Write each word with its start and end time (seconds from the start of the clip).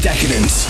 Decadence. 0.00 0.66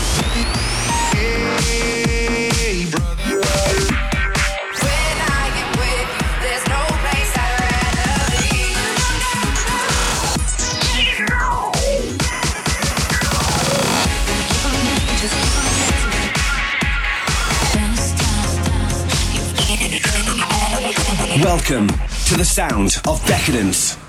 Welcome 21.43 21.89
to 22.27 22.37
the 22.37 22.45
sound 22.45 23.01
of 23.07 23.25
decadence. 23.27 24.06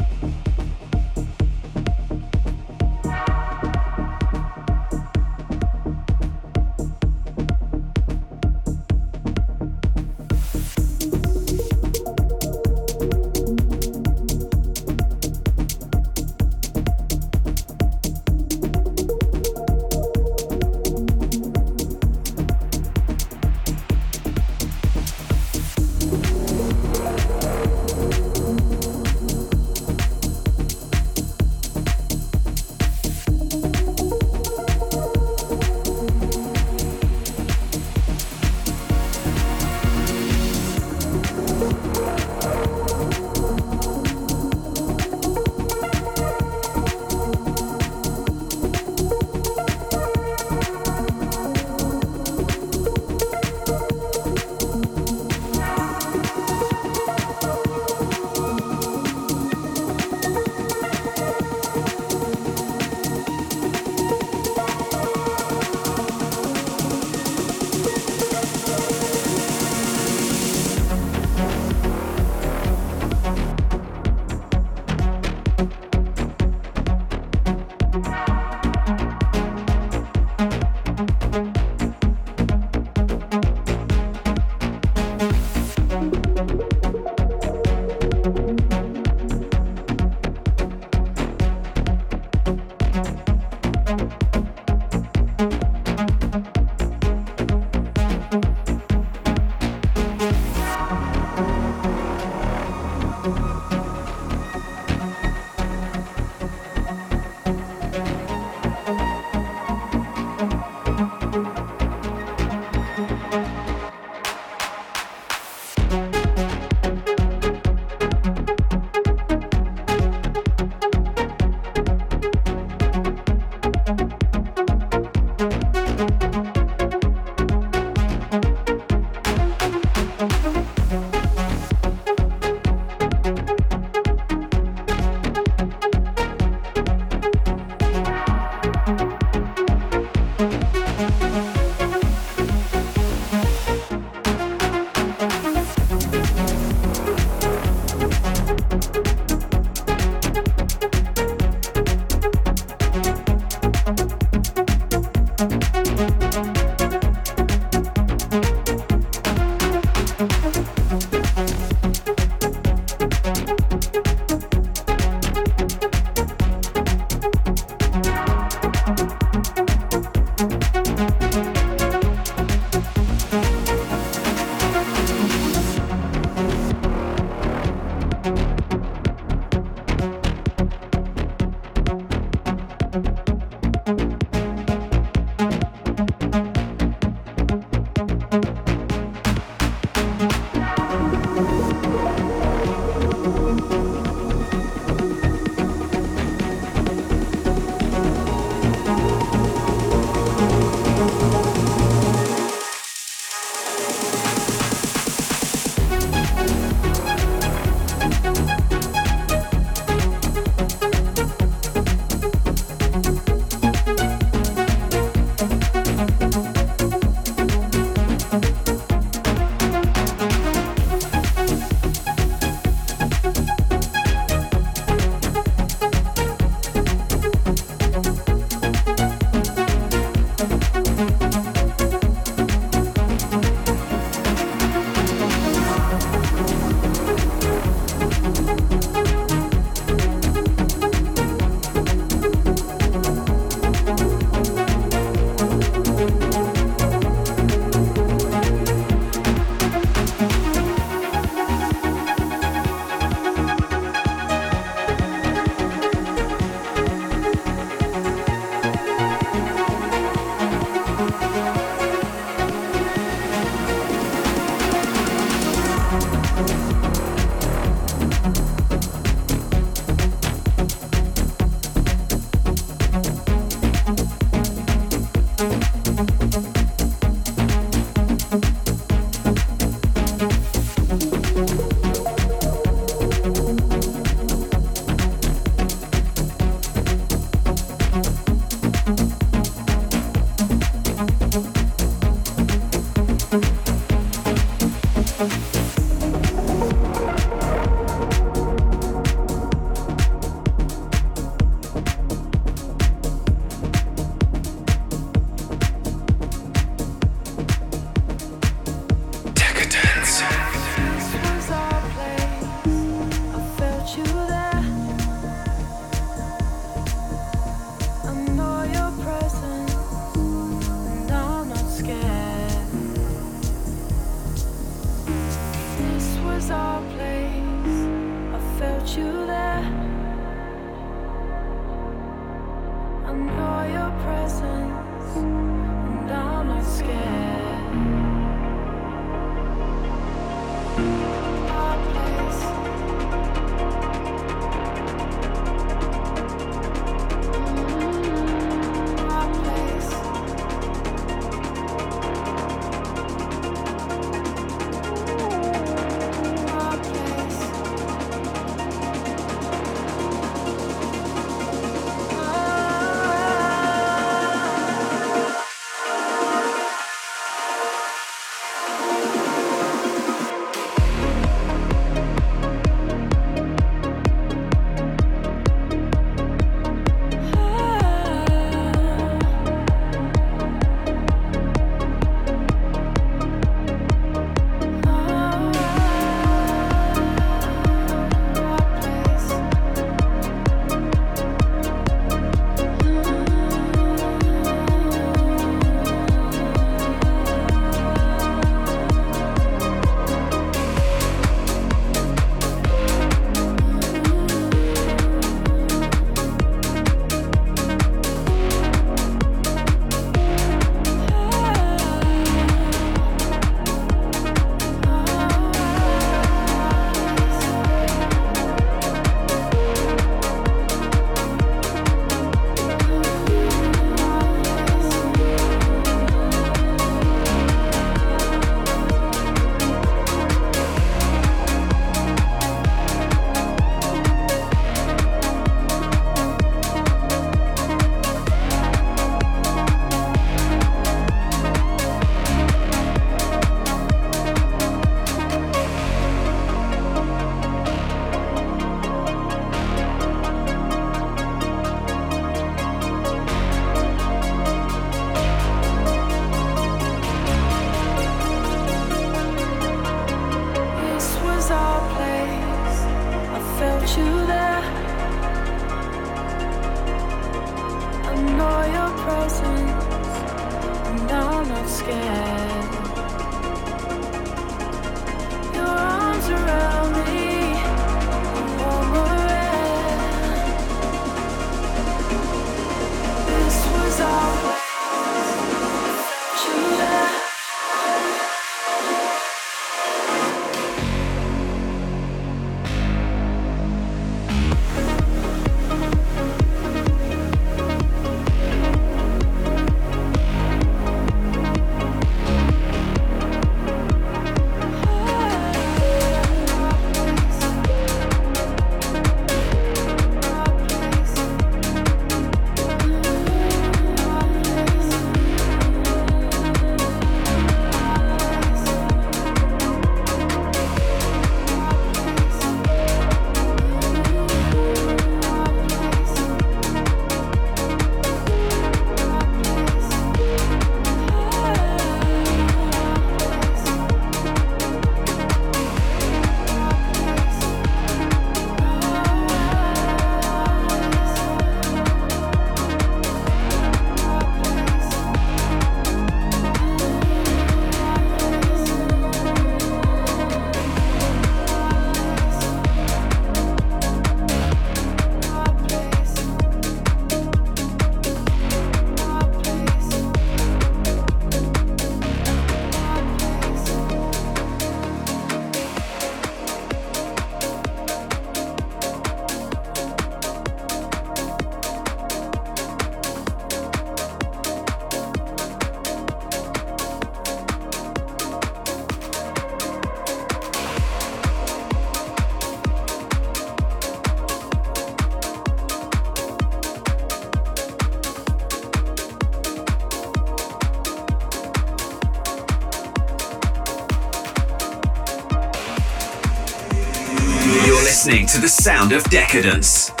Listening 598.11 598.27
to 598.27 598.41
the 598.41 598.47
sound 598.49 598.91
of 598.91 599.01
decadence. 599.05 600.00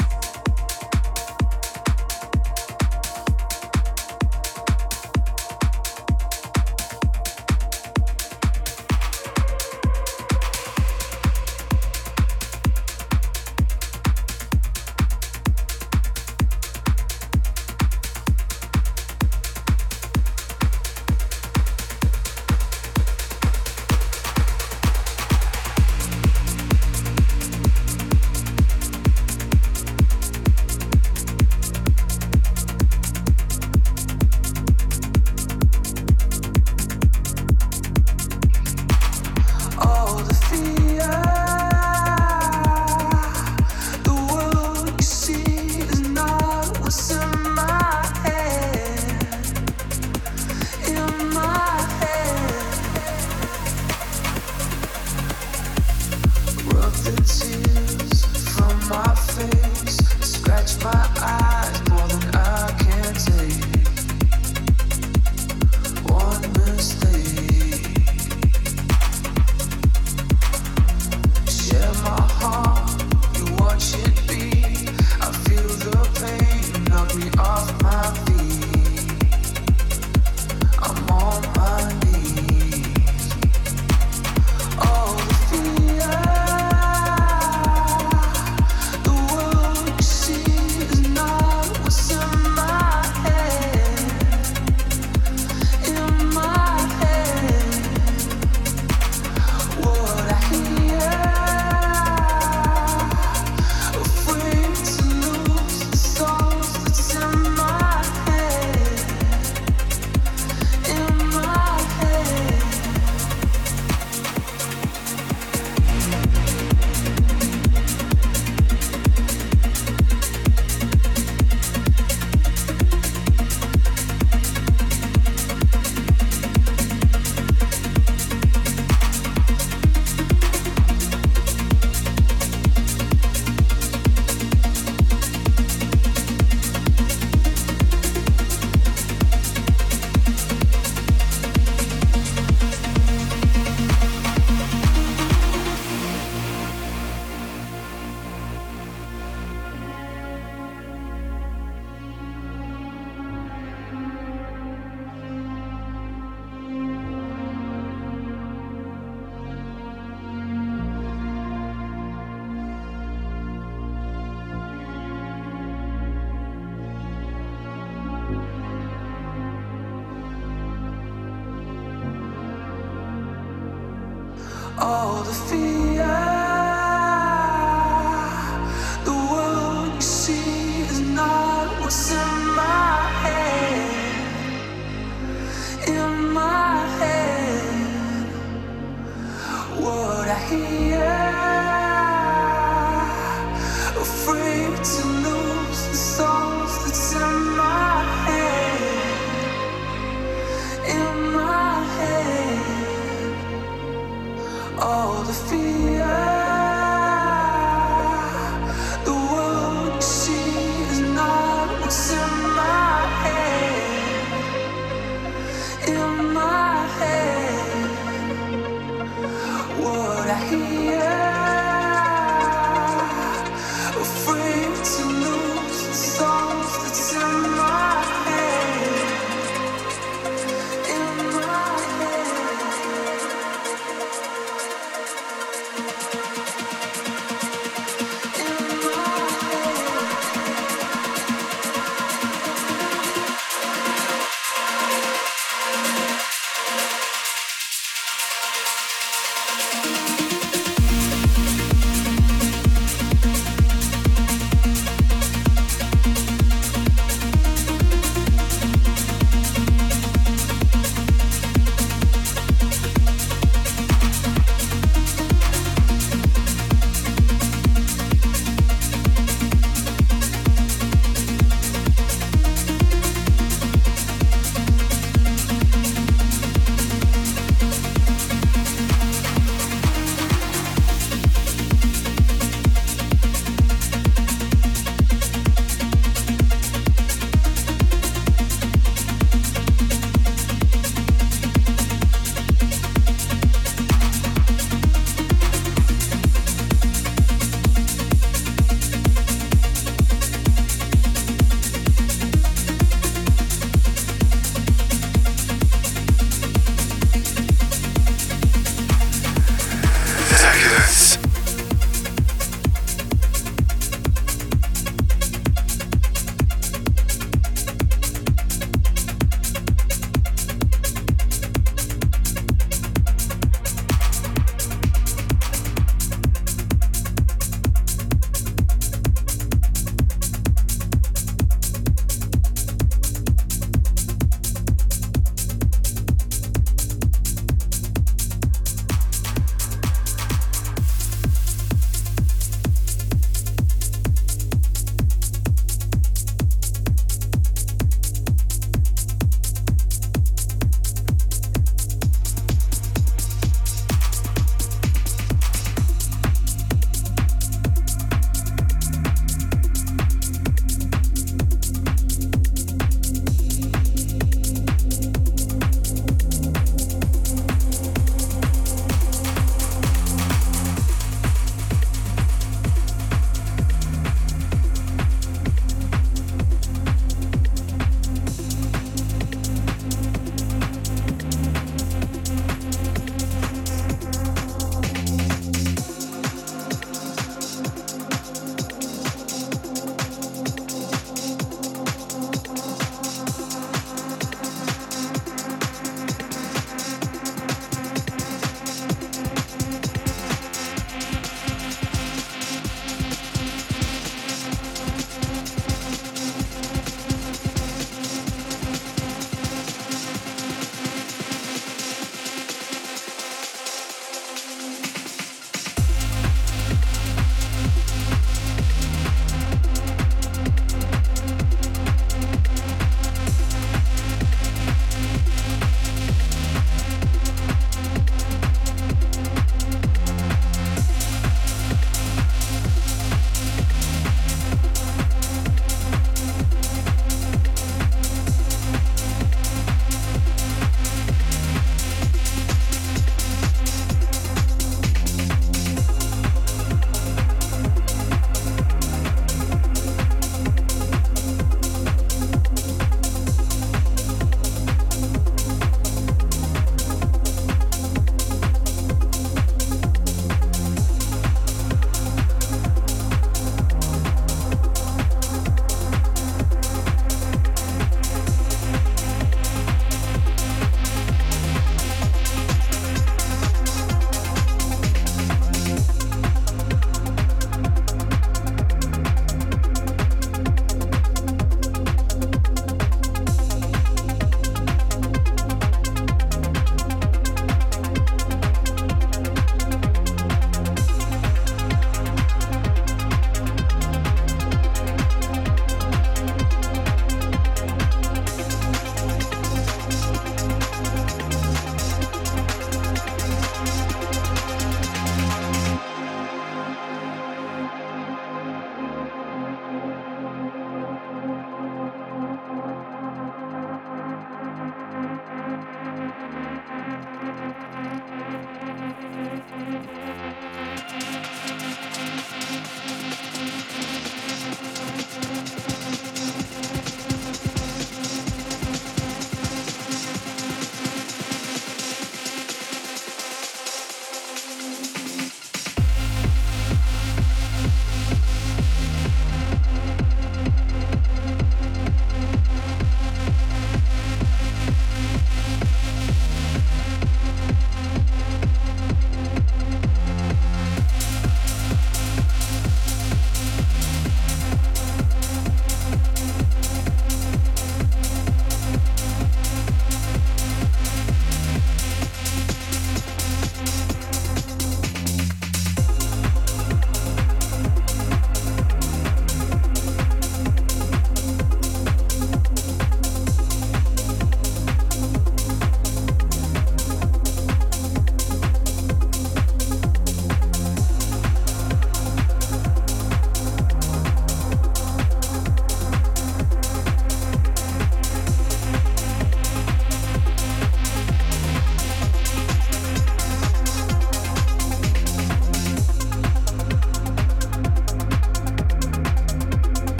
All 204.81 205.21
the 205.23 205.33
fear 205.33 205.90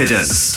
Decadence. 0.00 0.49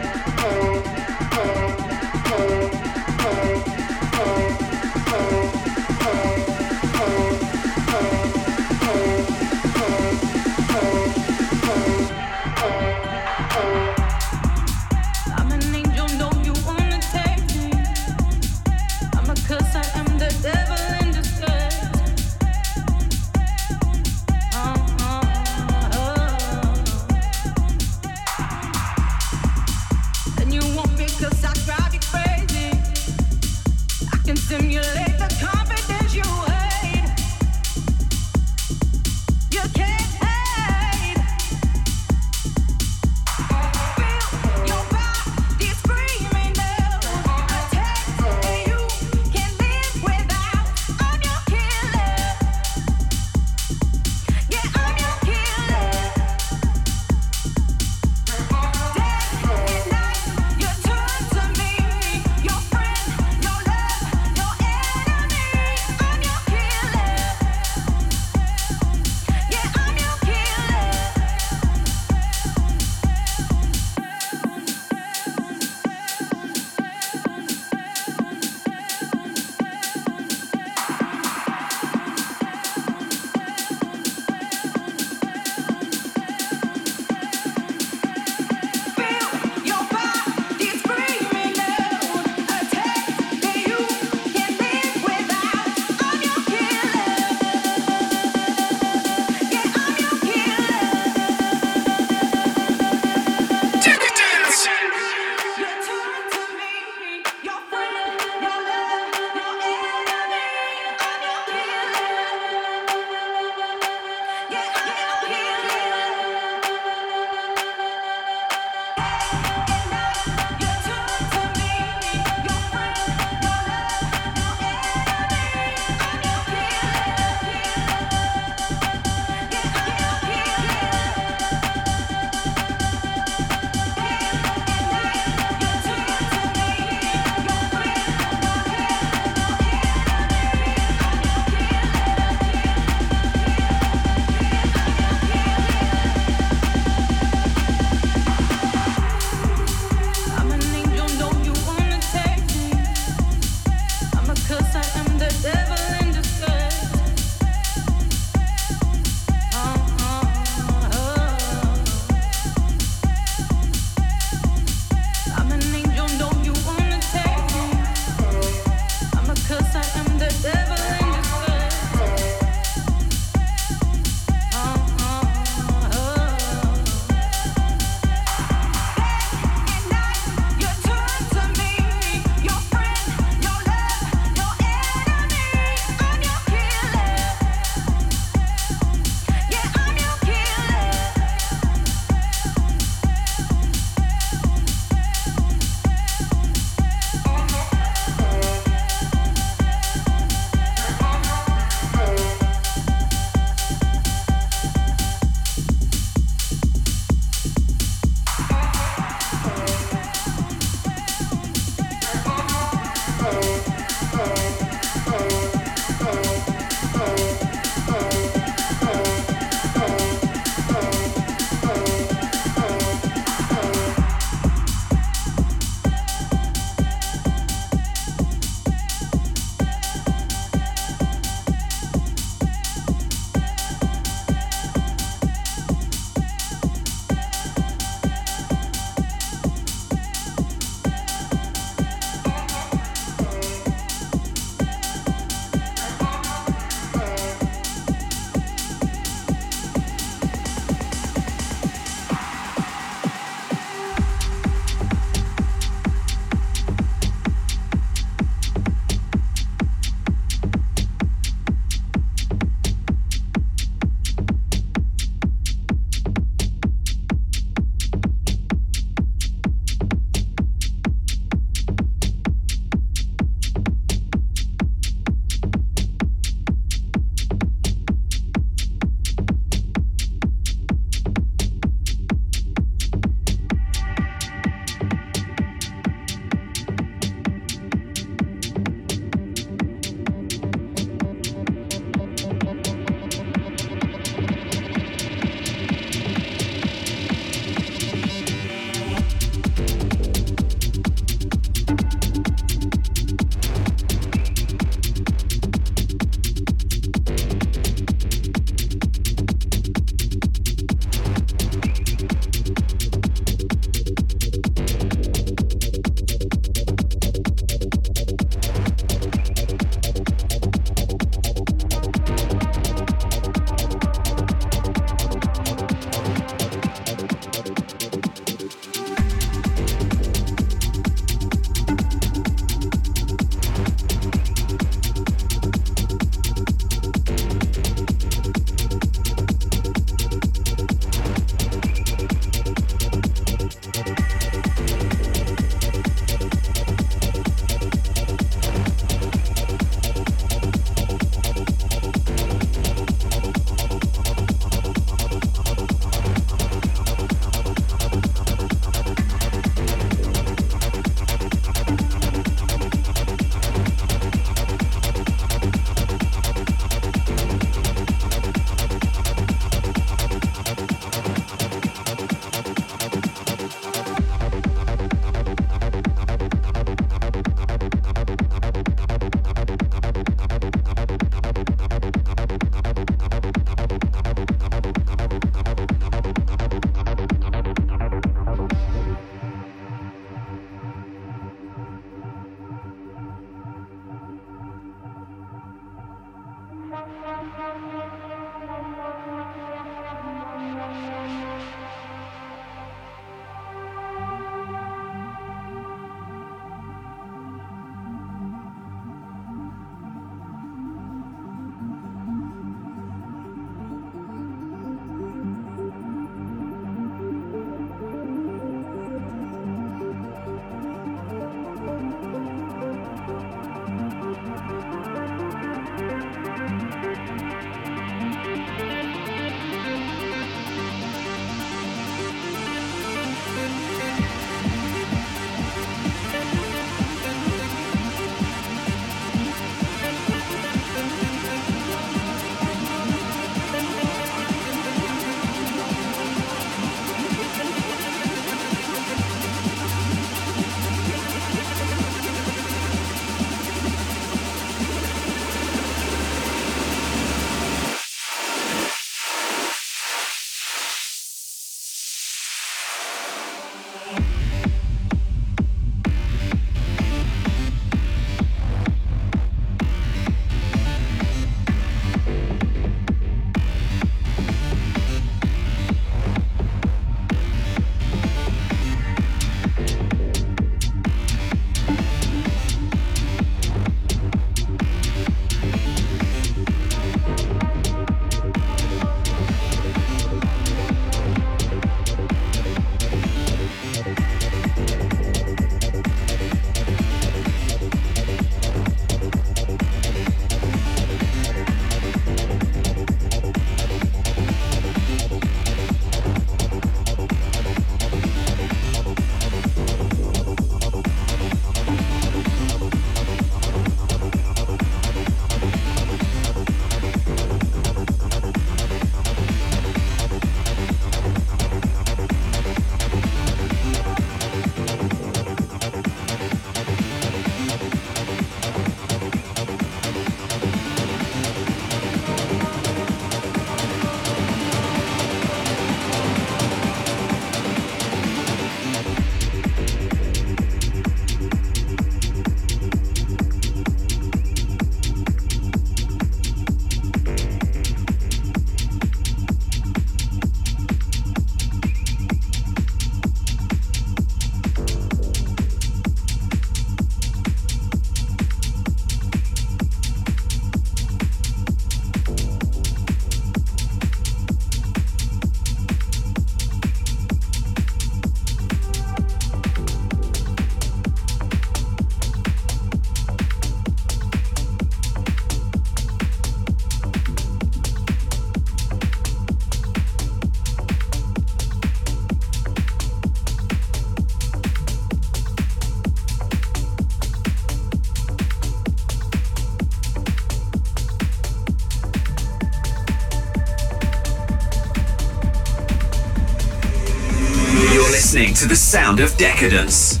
To 598.33 598.47
the 598.47 598.55
sound 598.55 598.99
of 598.99 599.15
decadence. 599.17 600.00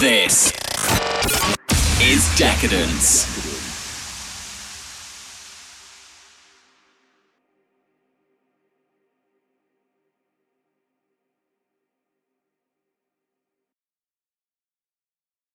This 0.00 0.52
is 2.00 2.38
Decadence. 2.38 3.27